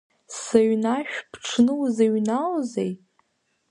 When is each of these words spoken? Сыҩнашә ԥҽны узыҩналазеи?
Сыҩнашә 0.39 1.17
ԥҽны 1.31 1.73
узыҩналазеи? 1.83 2.91